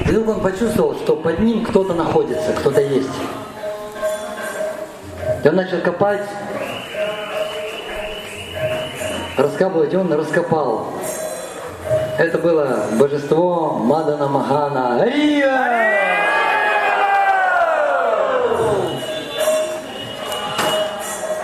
[0.00, 3.08] И вдруг он почувствовал, что под ним кто-то находится, кто-то есть.
[5.44, 6.22] И он начал копать,
[9.36, 10.86] раскапывать, и он раскопал.
[12.18, 15.04] Это было божество Мадана Махана.
[15.04, 15.88] Рия!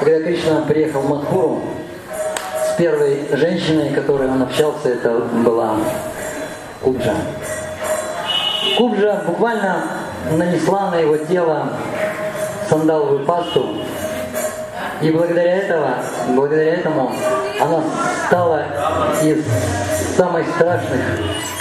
[0.01, 1.63] Когда Кришна приехал в Мадхуру,
[2.69, 5.11] с первой женщиной, которой он общался, это
[5.45, 5.77] была
[6.83, 7.15] Кубджа.
[8.77, 9.84] Кубджа буквально
[10.33, 11.69] нанесла на его тело
[12.69, 13.77] сандаловую пасту,
[15.01, 15.91] и благодаря этого,
[16.30, 17.12] благодаря этому
[17.61, 17.83] она
[18.27, 18.65] стала
[19.23, 19.45] из
[20.16, 21.01] самой страшных,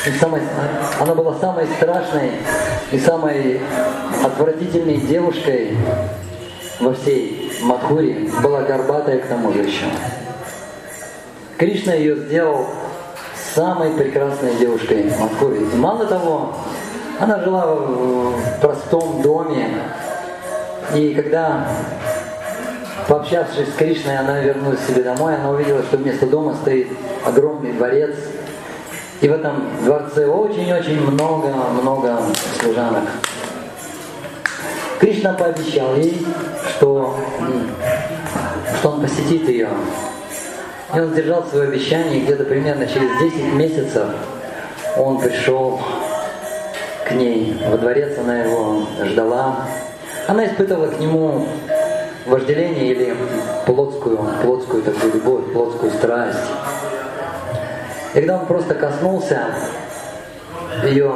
[0.07, 0.41] и самой,
[0.99, 2.31] она была самой страшной
[2.91, 3.61] и самой
[4.23, 5.77] отвратительной девушкой
[6.79, 9.85] во всей Мадхуре, была горбатая к тому же еще.
[11.57, 12.67] Кришна ее сделал
[13.53, 15.61] самой прекрасной девушкой в Мадхуре.
[15.61, 16.55] И мало того,
[17.19, 19.69] она жила в простом доме,
[20.93, 21.67] и когда
[23.07, 26.87] Пообщавшись с Кришной, она вернулась себе домой, она увидела, что вместо дома стоит
[27.25, 28.15] огромный дворец.
[29.19, 32.19] И в этом дворце очень-очень много-много
[32.61, 33.03] служанок.
[34.99, 36.25] Кришна пообещал ей,
[36.69, 37.17] что,
[38.79, 39.69] что он посетит ее.
[40.93, 44.07] И он сдержал свое обещание, где-то примерно через 10 месяцев
[44.97, 45.81] он пришел
[47.13, 49.67] к ней во дворец, она его ждала.
[50.27, 51.45] Она испытывала к нему
[52.25, 53.15] вожделение или
[53.65, 56.39] плотскую, плотскую такую любовь, плотскую страсть.
[58.13, 59.41] И когда он просто коснулся
[60.83, 61.13] ее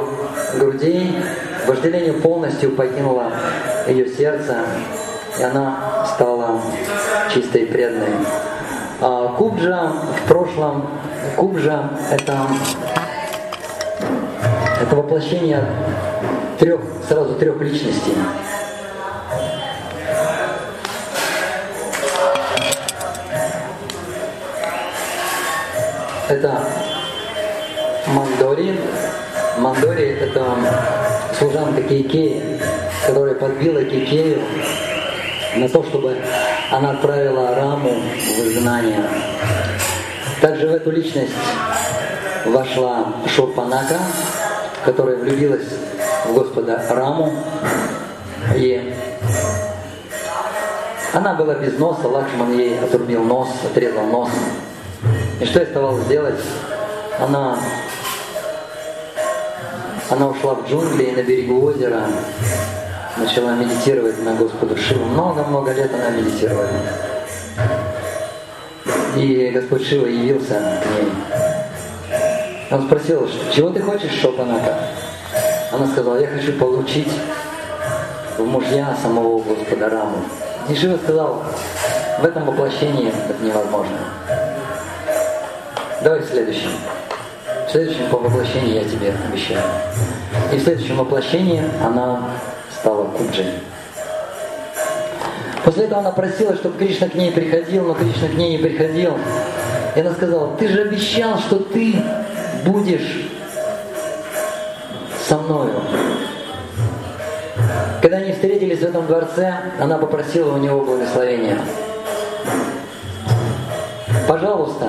[0.58, 1.16] грудей,
[1.66, 3.32] вожделение полностью покинуло
[3.86, 4.56] ее сердце,
[5.38, 6.60] и она стала
[7.32, 8.14] чистой и преданной.
[9.00, 9.92] А Кубджа
[10.24, 10.88] в прошлом,
[11.36, 12.36] Кубджа это,
[14.88, 15.62] это воплощение
[16.58, 18.14] трех, сразу трех личностей.
[26.28, 26.62] это
[28.06, 28.78] Мандори.
[29.58, 30.44] Мандори– это
[31.38, 32.60] служанка Кейкеи,
[33.06, 34.42] которая подбила Кейкею
[35.56, 36.16] на то, чтобы
[36.70, 39.02] она отправила Раму в изгнание.
[40.40, 41.32] Также в эту личность
[42.44, 43.98] вошла Шопанака,
[44.84, 45.66] которая влюбилась
[46.26, 47.32] в Господа Раму.
[48.56, 48.94] И
[51.12, 54.30] она была без носа, Лакшман ей отрубил нос, отрезал нос.
[55.40, 56.40] И что оставалось сделать?
[57.20, 57.58] Она,
[60.10, 62.02] она ушла в джунгли и на берегу озера
[63.16, 65.04] начала медитировать на Господу Шиву.
[65.06, 66.68] Много-много лет она медитировала.
[69.16, 71.37] И Господь Шива явился к ней.
[72.70, 74.76] Он спросил, чего ты хочешь, Шопанака?
[75.72, 77.10] Она сказала, я хочу получить
[78.36, 80.18] в мужья самого Господа Раму.
[80.68, 81.42] И Шива сказал,
[82.20, 83.96] в этом воплощении это невозможно.
[86.02, 86.70] Давай в следующем.
[87.66, 89.62] В следующем по воплощению я тебе обещаю.
[90.52, 92.30] И в следующем воплощении она
[92.78, 93.54] стала Куджей.
[95.64, 99.18] После этого она просила, чтобы Кришна к ней приходил, но Кришна к ней не приходил.
[99.96, 101.94] И она сказала, ты же обещал, что ты
[102.64, 103.28] будешь
[105.28, 105.80] со мною.
[108.00, 111.58] Когда они встретились в этом дворце, она попросила у него благословения.
[114.26, 114.88] Пожалуйста,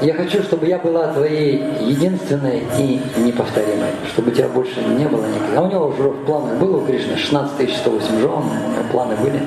[0.00, 5.56] я хочу, чтобы я была твоей единственной и неповторимой, чтобы тебя больше не было никаких.
[5.56, 9.16] А у него уже в планах было у Кришны 16 108 жен, у него планы
[9.16, 9.40] были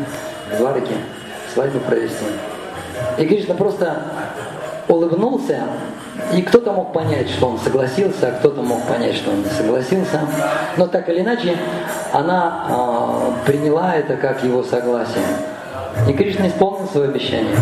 [0.52, 0.96] в Двараке
[1.54, 2.26] свадьбу провести.
[3.20, 4.02] И Кришна просто
[4.88, 5.64] улыбнулся,
[6.34, 10.22] и кто-то мог понять, что он согласился, а кто-то мог понять, что он не согласился.
[10.78, 11.58] Но так или иначе,
[12.12, 15.24] она э, приняла это как его согласие.
[16.08, 17.56] И Кришна исполнил свое обещание.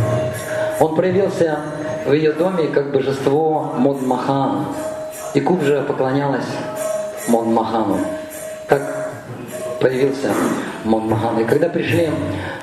[0.80, 1.60] Он проявился
[2.06, 4.66] в ее доме как божество Модмахан.
[5.34, 6.46] И Кубжа поклонялась
[7.28, 8.00] Модмахану.
[8.68, 8.82] Так
[9.80, 10.32] появился
[10.86, 11.40] Модмахан.
[11.40, 12.10] И когда пришли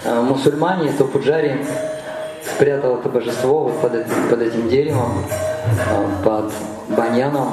[0.05, 1.59] э, мусульмане, то Пуджари
[2.45, 5.25] спрятал это божество вот под, этим, под этим деревом,
[6.25, 6.53] под
[6.89, 7.51] баньяном.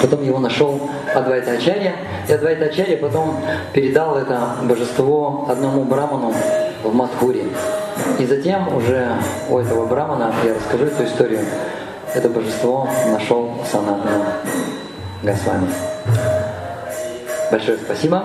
[0.00, 0.80] Потом его нашел
[1.14, 1.94] Адвайта Ачарья.
[2.28, 3.36] И Адвайта Ачарья потом
[3.72, 6.32] передал это божество одному браману
[6.82, 7.44] в Мадхуре.
[8.18, 9.08] И затем уже
[9.48, 11.40] у этого брамана, я расскажу эту историю,
[12.14, 14.36] это божество нашел Санатана
[15.22, 15.68] Госвами.
[17.50, 18.24] Большое спасибо.